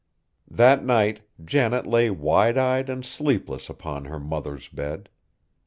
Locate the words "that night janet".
0.49-1.85